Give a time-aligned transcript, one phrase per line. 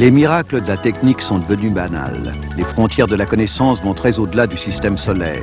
[0.00, 2.32] Les miracles de la technique sont devenus banals.
[2.56, 5.42] Les frontières de la connaissance vont très au-delà du système solaire.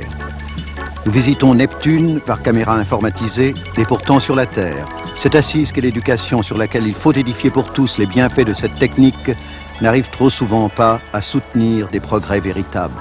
[1.06, 4.84] Nous visitons Neptune par caméra informatisée et pourtant sur la Terre.
[5.14, 8.74] Cette assise qu'est l'éducation sur laquelle il faut édifier pour tous les bienfaits de cette
[8.74, 9.30] technique
[9.80, 12.94] n'arrive trop souvent pas à soutenir des progrès véritables.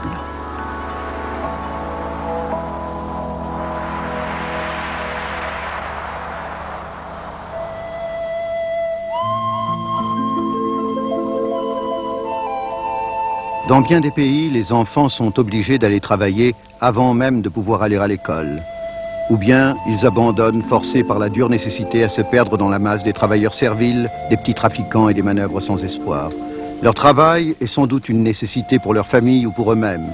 [13.68, 17.98] Dans bien des pays, les enfants sont obligés d'aller travailler avant même de pouvoir aller
[17.98, 18.62] à l'école.
[19.30, 23.04] Ou bien ils abandonnent, forcés par la dure nécessité à se perdre dans la masse
[23.04, 26.30] des travailleurs serviles, des petits trafiquants et des manœuvres sans espoir.
[26.82, 30.14] Leur travail est sans doute une nécessité pour leur famille ou pour eux-mêmes,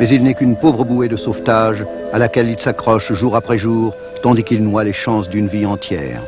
[0.00, 3.94] mais il n'est qu'une pauvre bouée de sauvetage à laquelle ils s'accrochent jour après jour,
[4.20, 6.20] tandis qu'ils noient les chances d'une vie entière.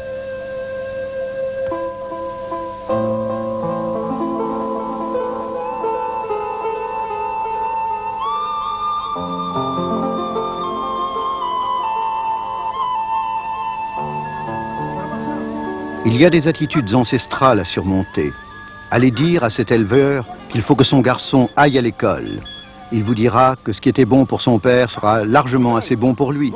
[16.16, 18.32] Il y a des attitudes ancestrales à surmonter.
[18.90, 22.40] Allez dire à cet éleveur qu'il faut que son garçon aille à l'école.
[22.90, 26.14] Il vous dira que ce qui était bon pour son père sera largement assez bon
[26.14, 26.54] pour lui.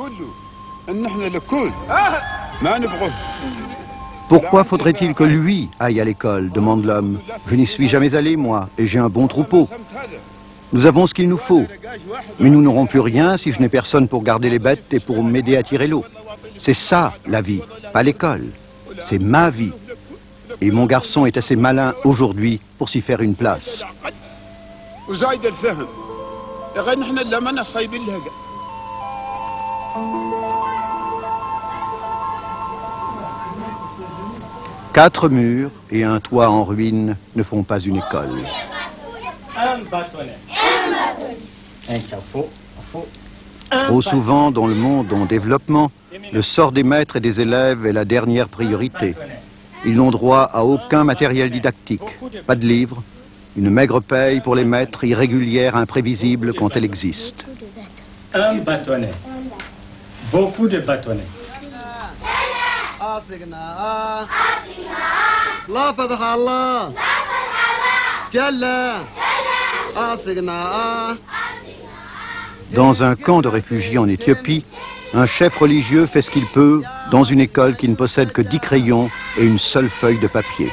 [4.29, 7.19] Pourquoi faudrait-il que lui aille à l'école demande l'homme.
[7.45, 9.69] Je n'y suis jamais allé, moi, et j'ai un bon troupeau.
[10.73, 11.67] Nous avons ce qu'il nous faut.
[12.39, 15.23] Mais nous n'aurons plus rien si je n'ai personne pour garder les bêtes et pour
[15.23, 16.03] m'aider à tirer l'eau.
[16.57, 17.61] C'est ça, la vie,
[17.93, 18.47] pas l'école.
[19.05, 19.71] C'est ma vie.
[20.61, 23.83] Et mon garçon est assez malin aujourd'hui pour s'y faire une place.
[34.93, 38.29] Quatre murs et un toit en ruine ne font pas une école.
[39.57, 40.37] Un bâtonnet.
[41.89, 42.49] Un chauffe-eau.
[43.69, 45.91] Trop souvent, dans le monde en développement,
[46.31, 49.15] le sort des maîtres et des élèves est la dernière priorité.
[49.85, 52.01] Ils n'ont droit à aucun matériel didactique,
[52.45, 53.01] pas de livres,
[53.57, 57.45] une maigre paye pour les maîtres, irrégulière, imprévisible quand elle existe.
[58.33, 59.11] Un bâtonnet.
[60.31, 61.27] Beaucoup de bâtonnets.
[72.73, 74.63] Dans un camp de réfugiés en Éthiopie,
[75.13, 78.59] un chef religieux fait ce qu'il peut dans une école qui ne possède que dix
[78.59, 80.69] crayons et une seule feuille de papier.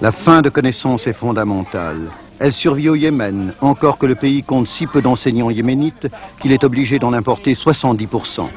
[0.00, 2.10] La fin de connaissance est fondamentale.
[2.38, 6.08] Elle survit au Yémen, encore que le pays compte si peu d'enseignants yéménites
[6.40, 8.48] qu'il est obligé d'en importer 70%.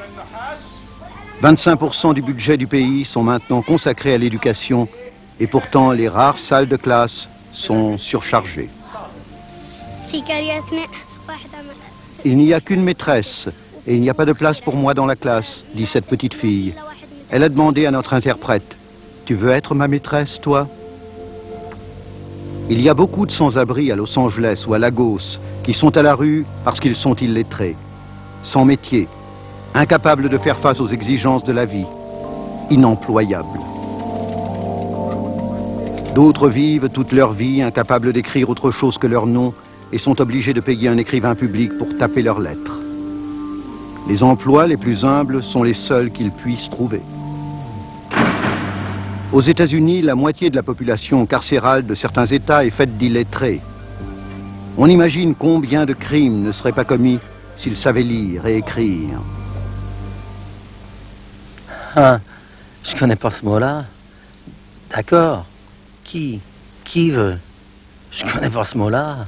[1.42, 4.88] 25% du budget du pays sont maintenant consacrés à l'éducation
[5.40, 8.70] et pourtant les rares salles de classe sont surchargées.
[12.24, 13.48] Il n'y a qu'une maîtresse
[13.86, 16.34] et il n'y a pas de place pour moi dans la classe, dit cette petite
[16.34, 16.74] fille.
[17.30, 18.76] Elle a demandé à notre interprète,
[19.26, 20.68] Tu veux être ma maîtresse, toi?
[22.70, 26.02] Il y a beaucoup de sans-abri à Los Angeles ou à Lagos qui sont à
[26.02, 27.76] la rue parce qu'ils sont illettrés,
[28.42, 29.06] sans métier,
[29.74, 31.86] incapables de faire face aux exigences de la vie,
[32.70, 33.58] inemployables.
[36.14, 39.52] D'autres vivent toute leur vie incapables d'écrire autre chose que leur nom
[39.92, 42.78] et sont obligés de payer un écrivain public pour taper leurs lettres.
[44.08, 47.02] Les emplois les plus humbles sont les seuls qu'ils puissent trouver.
[49.32, 53.60] Aux États-Unis, la moitié de la population carcérale de certains États est faite d'illettrés.
[54.78, 57.18] On imagine combien de crimes ne seraient pas commis
[57.56, 59.18] s'ils savaient lire et écrire.
[61.96, 62.18] Ah,
[62.82, 63.84] je connais pas ce mot-là.
[64.90, 65.46] D'accord.
[66.02, 66.40] Qui
[66.84, 67.38] Qui veut?
[68.10, 69.26] Je connais pas ce mot-là.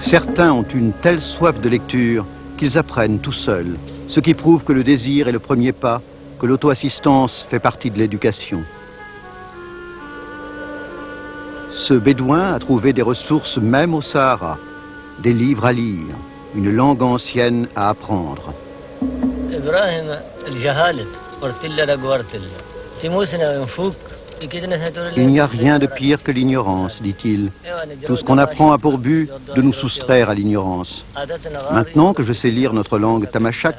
[0.00, 2.26] Certains ont une telle soif de lecture
[2.58, 3.76] qu'ils apprennent tout seuls,
[4.08, 6.02] ce qui prouve que le désir est le premier pas,
[6.40, 8.64] que l'auto-assistance fait partie de l'éducation.
[11.72, 14.58] Ce bédouin a trouvé des ressources même au Sahara,
[15.22, 16.14] des livres à lire,
[16.56, 18.52] une langue ancienne à apprendre.
[25.16, 27.50] Il n'y a rien de pire que l'ignorance, dit-il.
[28.06, 31.04] Tout ce qu'on apprend a pour but de nous soustraire à l'ignorance.
[31.70, 33.76] Maintenant que je sais lire notre langue tamashak,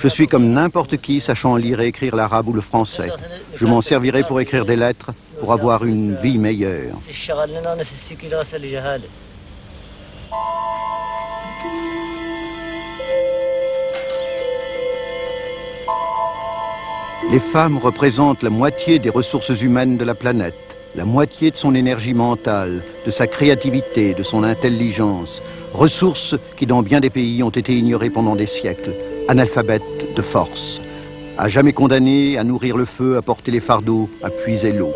[0.00, 3.10] je suis comme n'importe qui sachant lire et écrire l'arabe ou le français.
[3.56, 5.10] Je m'en servirai pour écrire des lettres,
[5.40, 6.94] pour avoir une vie meilleure.
[17.30, 20.54] Les femmes représentent la moitié des ressources humaines de la planète,
[20.94, 25.42] la moitié de son énergie mentale, de sa créativité, de son intelligence,
[25.72, 28.92] ressources qui dans bien des pays ont été ignorées pendant des siècles,
[29.26, 30.80] analphabètes de force,
[31.36, 34.92] à jamais condamnées à nourrir le feu, à porter les fardeaux, à puiser l'eau.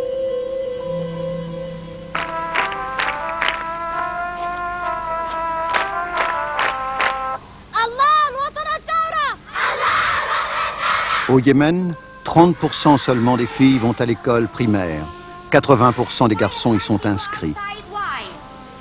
[11.28, 11.94] Au Yémen,
[12.28, 15.02] 30% seulement des filles vont à l'école primaire.
[15.50, 17.54] 80% des garçons y sont inscrits.
[17.90, 18.22] Why?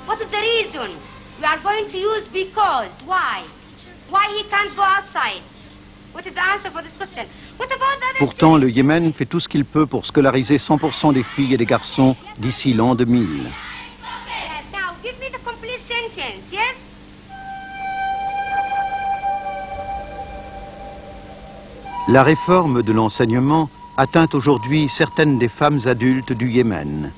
[0.06, 0.90] What is the reason?
[1.40, 2.90] We are going to use because?
[3.06, 3.40] Why?
[4.10, 5.40] Why he can't go outside?
[6.12, 7.24] What is the answer for this question?
[7.58, 11.14] What about the other Pourtant, le Yémen fait tout ce qu'il peut pour scolariser 100%
[11.14, 13.44] des filles et des garçons d'ici l'an 2000.
[13.44, 13.50] Yes,
[14.72, 16.67] Now, give me the complete sentence, yes?
[22.10, 23.68] La réforme de l'enseignement
[23.98, 27.12] atteint aujourd'hui certaines des femmes adultes du Yémen.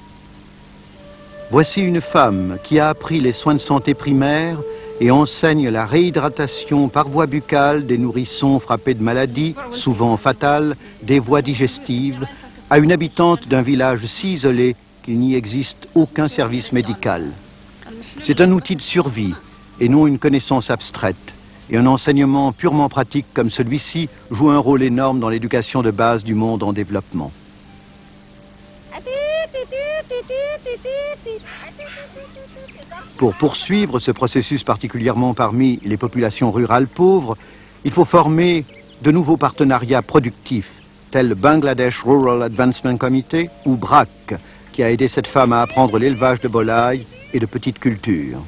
[1.52, 4.58] Voici une femme qui a appris les soins de santé primaires
[4.98, 11.20] et enseigne la réhydratation par voie buccale des nourrissons frappés de maladies, souvent fatales, des
[11.20, 12.26] voies digestives,
[12.68, 17.30] à une habitante d'un village si isolé qu'il n'y existe aucun service médical.
[18.20, 19.34] C'est un outil de survie
[19.78, 21.32] et non une connaissance abstraite.
[21.70, 26.24] Et un enseignement purement pratique comme celui-ci joue un rôle énorme dans l'éducation de base
[26.24, 27.30] du monde en développement.
[33.16, 37.36] Pour poursuivre ce processus particulièrement parmi les populations rurales pauvres,
[37.84, 38.64] il faut former
[39.02, 40.80] de nouveaux partenariats productifs,
[41.10, 44.08] tels le Bangladesh Rural Advancement Committee ou BRAC,
[44.72, 48.40] qui a aidé cette femme à apprendre l'élevage de volailles et de petites cultures.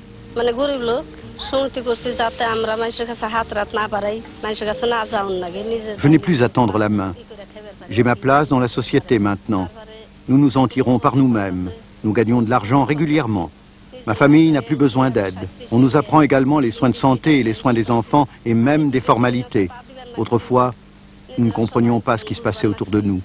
[5.99, 7.14] Je n'ai plus à tendre la main.
[7.90, 9.69] J'ai ma place dans la société maintenant.
[10.29, 11.70] Nous nous en tirons par nous-mêmes.
[12.05, 13.50] Nous gagnons de l'argent régulièrement.
[14.06, 15.38] Ma famille n'a plus besoin d'aide.
[15.70, 18.90] On nous apprend également les soins de santé et les soins des enfants et même
[18.90, 19.69] des formalités.
[20.17, 20.75] Autrefois,
[21.38, 23.20] nous ne comprenions pas ce qui se passait autour de nous.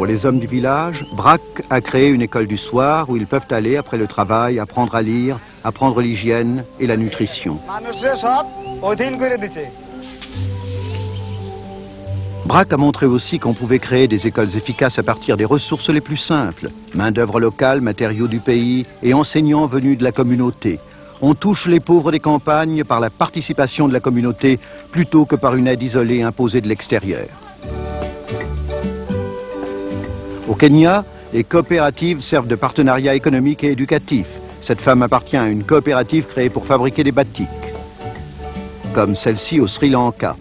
[0.00, 3.44] Pour les hommes du village, Braque a créé une école du soir où ils peuvent
[3.50, 7.58] aller après le travail, apprendre à lire, apprendre l'hygiène et la nutrition.
[12.46, 16.00] Braque a montré aussi qu'on pouvait créer des écoles efficaces à partir des ressources les
[16.00, 20.80] plus simples, main-d'œuvre locale, matériaux du pays et enseignants venus de la communauté.
[21.20, 24.58] On touche les pauvres des campagnes par la participation de la communauté
[24.92, 27.28] plutôt que par une aide isolée imposée de l'extérieur.
[30.50, 34.26] Au Kenya, les coopératives servent de partenariat économique et éducatif.
[34.60, 37.46] Cette femme appartient à une coopérative créée pour fabriquer des batiks,
[38.92, 40.34] comme celle-ci au Sri Lanka.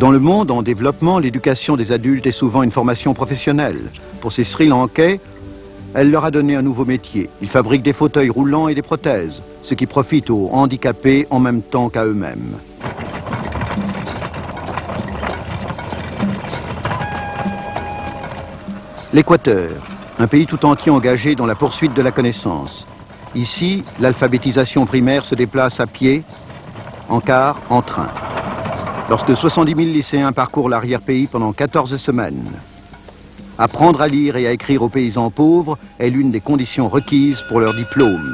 [0.00, 3.78] Dans le monde en développement, l'éducation des adultes est souvent une formation professionnelle.
[4.20, 5.20] Pour ces Sri Lankais,
[5.94, 7.30] elle leur a donné un nouveau métier.
[7.42, 11.62] Ils fabriquent des fauteuils roulants et des prothèses, ce qui profite aux handicapés en même
[11.62, 12.56] temps qu'à eux-mêmes.
[19.14, 19.70] L'Équateur,
[20.18, 22.84] un pays tout entier engagé dans la poursuite de la connaissance.
[23.36, 26.24] Ici, l'alphabétisation primaire se déplace à pied,
[27.08, 28.08] en car, en train.
[29.08, 32.50] Lorsque 70 000 lycéens parcourent l'arrière-pays pendant 14 semaines.
[33.56, 37.60] Apprendre à lire et à écrire aux paysans pauvres est l'une des conditions requises pour
[37.60, 38.32] leur diplôme.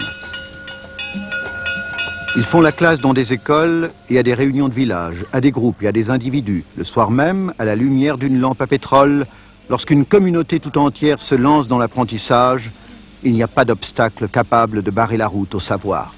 [2.36, 5.50] Ils font la classe dans des écoles et à des réunions de village, à des
[5.50, 9.26] groupes et à des individus, le soir même, à la lumière d'une lampe à pétrole,
[9.70, 12.70] lorsqu'une communauté tout entière se lance dans l'apprentissage,
[13.22, 16.12] il n'y a pas d'obstacle capable de barrer la route au savoir.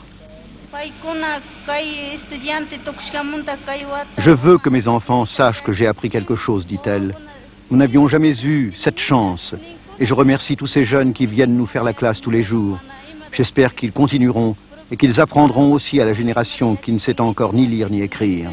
[4.18, 7.14] Je veux que mes enfants sachent que j'ai appris quelque chose, dit-elle.
[7.70, 9.54] Nous n'avions jamais eu cette chance.
[10.00, 12.78] Et je remercie tous ces jeunes qui viennent nous faire la classe tous les jours.
[13.32, 14.56] J'espère qu'ils continueront
[14.90, 18.50] et qu'ils apprendront aussi à la génération qui ne sait encore ni lire ni écrire.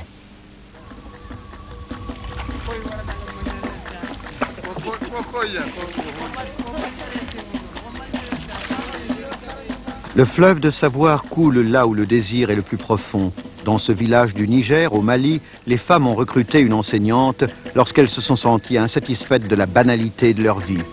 [10.19, 13.31] Le fleuve de savoir coule là où le désir est le plus profond.
[13.63, 18.19] Dans ce village du Niger, au Mali, les femmes ont recruté une enseignante lorsqu'elles se
[18.19, 20.83] sont senties insatisfaites de la banalité de leur vie.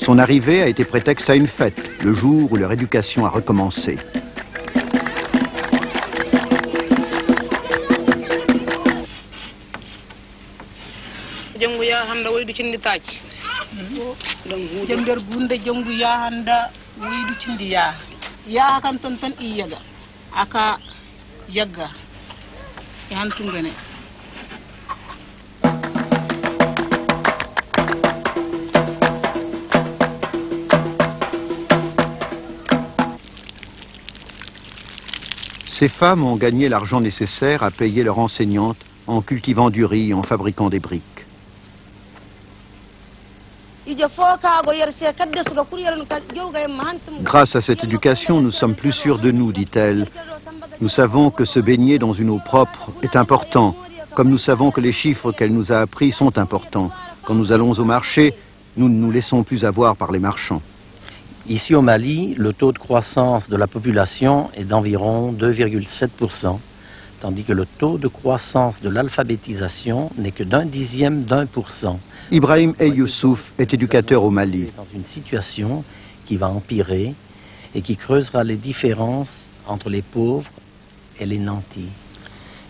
[0.00, 3.98] Son arrivée a été prétexte à une fête, le jour où leur éducation a recommencé.
[35.68, 40.22] Ces femmes ont gagné l'argent nécessaire à payer leur enseignante en cultivant du riz en
[40.22, 41.15] fabriquant des briques.
[47.22, 50.06] Grâce à cette éducation, nous sommes plus sûrs de nous, dit-elle.
[50.80, 53.74] Nous savons que se baigner dans une eau propre est important,
[54.14, 56.90] comme nous savons que les chiffres qu'elle nous a appris sont importants.
[57.24, 58.34] Quand nous allons au marché,
[58.76, 60.60] nous ne nous laissons plus avoir par les marchands.
[61.48, 66.58] Ici au Mali, le taux de croissance de la population est d'environ 2,7%,
[67.20, 71.98] tandis que le taux de croissance de l'alphabétisation n'est que d'un dixième d'un pour cent.
[72.30, 74.68] Ibrahim El Youssouf est éducateur au Mali.
[74.76, 75.84] Dans une situation
[76.26, 77.14] qui va empirer
[77.74, 80.50] et qui creusera les différences entre les pauvres
[81.20, 81.90] et les nantis.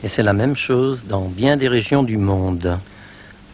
[0.05, 2.79] Et c'est la même chose dans bien des régions du monde.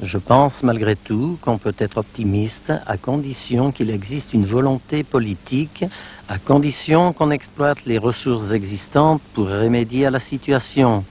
[0.00, 5.84] Je pense malgré tout qu'on peut être optimiste à condition qu'il existe une volonté politique,
[6.28, 11.04] à condition qu'on exploite les ressources existantes pour remédier à la situation.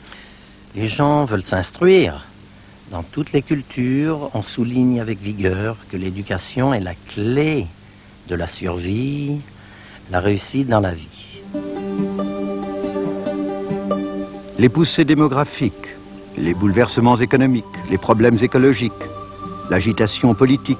[0.75, 2.25] Les gens veulent s'instruire.
[2.91, 7.67] Dans toutes les cultures, on souligne avec vigueur que l'éducation est la clé
[8.27, 9.39] de la survie,
[10.11, 11.41] la réussite dans la vie.
[14.59, 15.95] Les poussées démographiques,
[16.41, 18.91] les bouleversements économiques, les problèmes écologiques,
[19.69, 20.77] l'agitation politique.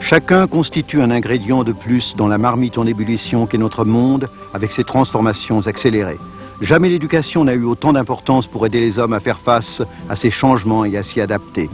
[0.00, 4.72] Chacun constitue un ingrédient de plus dans la marmite en ébullition qu'est notre monde avec
[4.72, 6.18] ses transformations accélérées.
[6.60, 10.30] Jamais l'éducation n'a eu autant d'importance pour aider les hommes à faire face à ces
[10.30, 11.70] changements et à s'y adapter,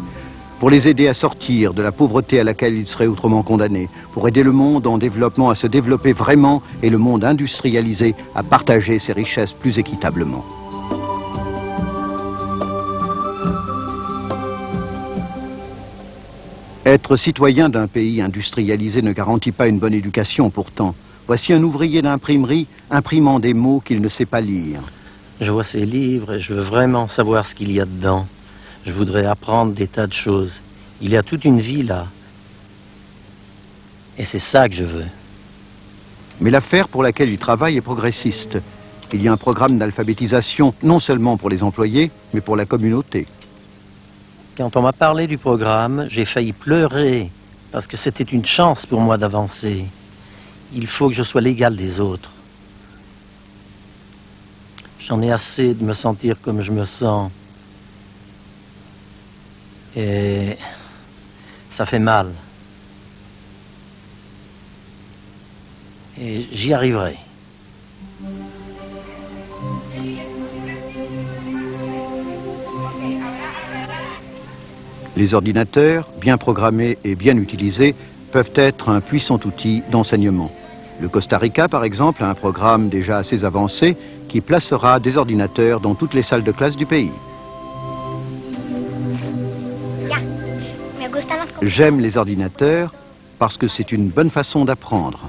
[0.58, 4.28] pour les aider à sortir de la pauvreté à laquelle ils seraient autrement condamnés, pour
[4.28, 8.98] aider le monde en développement à se développer vraiment et le monde industrialisé à partager
[8.98, 10.44] ses richesses plus équitablement.
[16.90, 20.96] Être citoyen d'un pays industrialisé ne garantit pas une bonne éducation pourtant.
[21.28, 24.80] Voici un ouvrier d'imprimerie imprimant des mots qu'il ne sait pas lire.
[25.40, 28.26] Je vois ces livres et je veux vraiment savoir ce qu'il y a dedans.
[28.84, 30.62] Je voudrais apprendre des tas de choses.
[31.00, 32.08] Il y a toute une vie là.
[34.18, 35.06] Et c'est ça que je veux.
[36.40, 38.58] Mais l'affaire pour laquelle il travaille est progressiste.
[39.12, 43.28] Il y a un programme d'alphabétisation non seulement pour les employés, mais pour la communauté.
[44.60, 47.30] Quand on m'a parlé du programme, j'ai failli pleurer
[47.72, 49.86] parce que c'était une chance pour moi d'avancer.
[50.74, 52.30] Il faut que je sois l'égal des autres.
[54.98, 57.32] J'en ai assez de me sentir comme je me sens.
[59.96, 60.58] Et
[61.70, 62.30] ça fait mal.
[66.20, 67.16] Et j'y arriverai.
[75.20, 77.94] Les ordinateurs, bien programmés et bien utilisés,
[78.32, 80.50] peuvent être un puissant outil d'enseignement.
[80.98, 83.98] Le Costa Rica, par exemple, a un programme déjà assez avancé
[84.30, 87.10] qui placera des ordinateurs dans toutes les salles de classe du pays.
[91.60, 92.94] J'aime les ordinateurs
[93.38, 95.28] parce que c'est une bonne façon d'apprendre.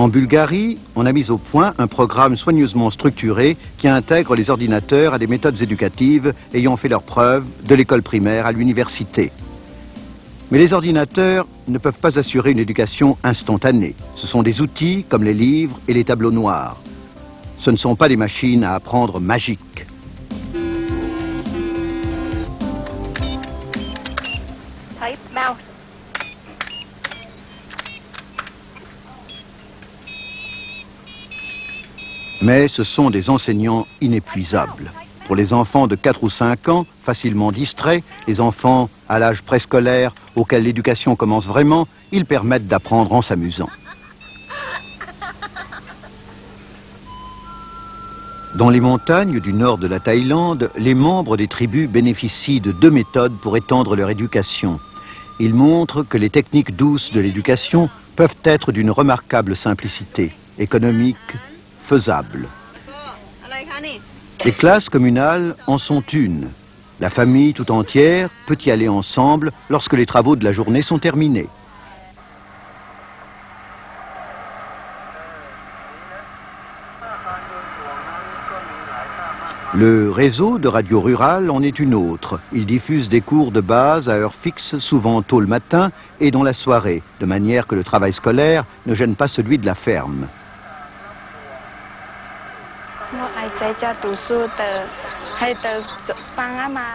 [0.00, 5.12] En Bulgarie, on a mis au point un programme soigneusement structuré qui intègre les ordinateurs
[5.12, 9.30] à des méthodes éducatives ayant fait leurs preuves de l'école primaire à l'université.
[10.50, 13.94] Mais les ordinateurs ne peuvent pas assurer une éducation instantanée.
[14.16, 16.78] Ce sont des outils comme les livres et les tableaux noirs.
[17.58, 19.84] Ce ne sont pas des machines à apprendre magiques.
[32.42, 34.90] Mais ce sont des enseignants inépuisables.
[35.26, 40.12] Pour les enfants de 4 ou 5 ans, facilement distraits, les enfants à l'âge préscolaire
[40.34, 43.68] auquel l'éducation commence vraiment, ils permettent d'apprendre en s'amusant.
[48.56, 52.90] Dans les montagnes du nord de la Thaïlande, les membres des tribus bénéficient de deux
[52.90, 54.80] méthodes pour étendre leur éducation.
[55.38, 61.16] Ils montrent que les techniques douces de l'éducation peuvent être d'une remarquable simplicité, économique,
[61.82, 62.48] faisable.
[64.44, 66.48] Les classes communales en sont une.
[67.00, 70.98] La famille tout entière peut y aller ensemble lorsque les travaux de la journée sont
[70.98, 71.48] terminés.
[79.72, 82.40] Le réseau de radio rurale en est une autre.
[82.52, 86.42] Il diffuse des cours de base à heure fixe, souvent tôt le matin et dans
[86.42, 90.26] la soirée, de manière que le travail scolaire ne gêne pas celui de la ferme.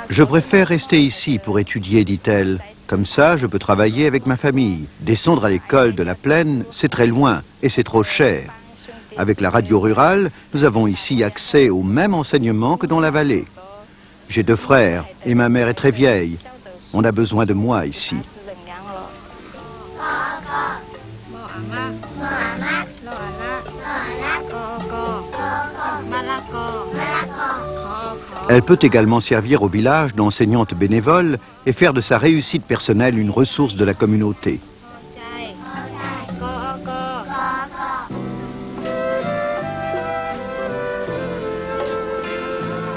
[0.09, 2.59] Je préfère rester ici pour étudier, dit-elle.
[2.87, 4.85] Comme ça, je peux travailler avec ma famille.
[5.01, 8.43] Descendre à l'école de la plaine, c'est très loin et c'est trop cher.
[9.17, 13.45] Avec la radio rurale, nous avons ici accès au même enseignement que dans la vallée.
[14.29, 16.37] J'ai deux frères et ma mère est très vieille.
[16.93, 18.15] On a besoin de moi ici.
[28.47, 33.31] Elle peut également servir au village d'enseignante bénévole et faire de sa réussite personnelle une
[33.31, 34.59] ressource de la communauté.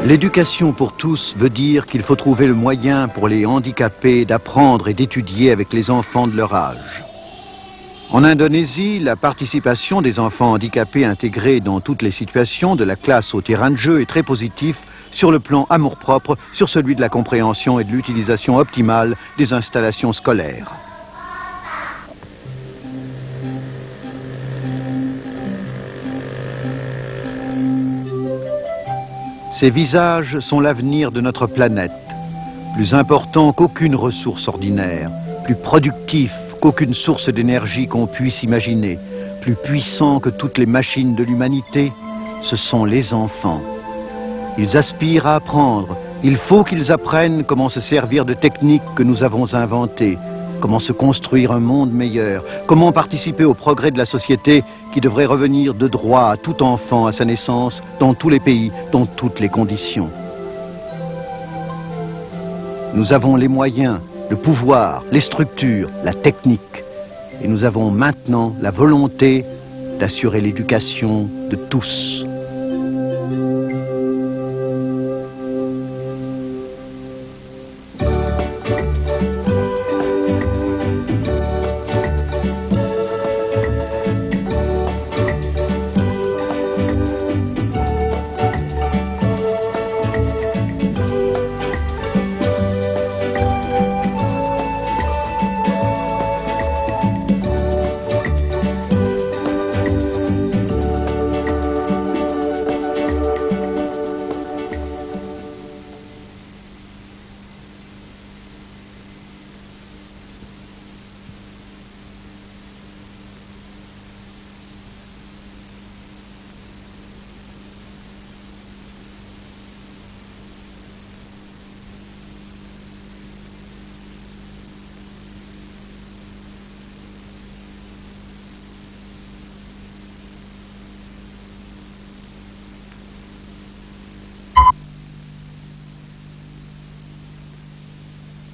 [0.05, 4.95] L'éducation pour tous veut dire qu'il faut trouver le moyen pour les handicapés d'apprendre et
[4.95, 7.02] d'étudier avec les enfants de leur âge.
[8.11, 13.35] En Indonésie, la participation des enfants handicapés intégrés dans toutes les situations, de la classe
[13.35, 14.76] au terrain de jeu, est très positive
[15.11, 20.12] sur le plan amour-propre, sur celui de la compréhension et de l'utilisation optimale des installations
[20.12, 20.73] scolaires.
[29.50, 31.91] Ces visages sont l'avenir de notre planète,
[32.77, 35.11] plus important qu'aucune ressource ordinaire,
[35.45, 39.00] plus productif qu'aucune source d'énergie qu'on puisse imaginer,
[39.41, 41.93] plus puissant que toutes les machines de l'humanité,
[42.43, 43.61] ce sont les enfants.
[44.59, 45.97] Ils aspirent à apprendre.
[46.25, 50.18] Il faut qu'ils apprennent comment se servir de techniques que nous avons inventées,
[50.61, 55.27] comment se construire un monde meilleur, comment participer au progrès de la société qui devrait
[55.27, 59.38] revenir de droit à tout enfant à sa naissance, dans tous les pays, dans toutes
[59.38, 60.11] les conditions.
[62.94, 66.83] Nous avons les moyens, le pouvoir, les structures, la technique,
[67.44, 69.44] et nous avons maintenant la volonté
[70.01, 72.27] d'assurer l'éducation de tous.